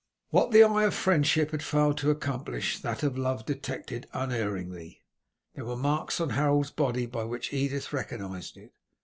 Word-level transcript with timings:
What 0.31 0.49
the 0.49 0.63
eye 0.63 0.85
of 0.85 0.95
friendship 0.95 1.51
had 1.51 1.61
failed 1.61 1.99
to 1.99 2.09
accomplish, 2.09 2.79
that 2.79 3.03
of 3.03 3.19
love 3.19 3.45
detected 3.45 4.07
unerringly. 4.13 5.03
There 5.53 5.65
were 5.65 5.77
marks 5.77 6.19
on 6.19 6.31
Harold's 6.31 6.71
body 6.71 7.05
by 7.05 7.25
which 7.25 7.53
Edith 7.53 7.93
recognized 7.93 8.57
it. 8.57 8.73